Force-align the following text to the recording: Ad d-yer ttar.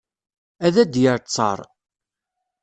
Ad 0.65 0.75
d-yer 0.91 1.17
ttar. 1.21 1.59